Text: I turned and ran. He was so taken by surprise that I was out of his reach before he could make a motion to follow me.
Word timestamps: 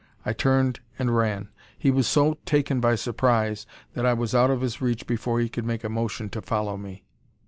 I 0.25 0.33
turned 0.33 0.79
and 0.97 1.15
ran. 1.15 1.49
He 1.77 1.91
was 1.91 2.07
so 2.07 2.39
taken 2.43 2.79
by 2.79 2.95
surprise 2.95 3.67
that 3.93 4.03
I 4.03 4.13
was 4.15 4.33
out 4.33 4.49
of 4.49 4.61
his 4.61 4.81
reach 4.81 5.05
before 5.05 5.39
he 5.39 5.47
could 5.47 5.63
make 5.67 5.83
a 5.83 5.89
motion 5.89 6.27
to 6.29 6.41
follow 6.41 6.75
me. 6.75 7.03